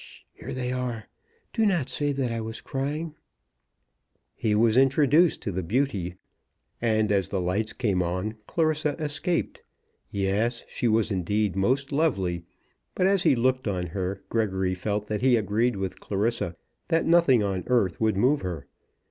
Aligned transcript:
H 0.01 0.03
sh. 0.03 0.19
Here 0.33 0.51
they 0.55 0.71
are. 0.71 1.07
Do 1.53 1.63
not 1.63 1.87
say 1.87 2.11
that 2.11 2.31
I 2.31 2.41
was 2.41 2.59
crying." 2.59 3.13
He 4.33 4.55
was 4.55 4.75
introduced 4.75 5.43
to 5.43 5.51
the 5.51 5.61
beauty, 5.61 6.15
and 6.81 7.11
as 7.11 7.29
the 7.29 7.39
lights 7.39 7.71
came, 7.73 8.01
Clarissa 8.47 8.95
escaped. 8.97 9.61
Yes; 10.09 10.63
she 10.67 10.87
was 10.87 11.11
indeed 11.11 11.55
most 11.55 11.91
lovely; 11.91 12.41
but 12.95 13.05
as 13.05 13.21
he 13.21 13.35
looked 13.35 13.67
on 13.67 13.85
her, 13.85 14.23
Gregory 14.29 14.73
felt 14.73 15.05
that 15.05 15.21
he 15.21 15.35
agreed 15.35 15.75
with 15.75 15.99
Clarissa 15.99 16.55
that 16.87 17.05
nothing 17.05 17.43
on 17.43 17.63
earth 17.67 18.01
would 18.01 18.17
move 18.17 18.41
her. 18.41 18.65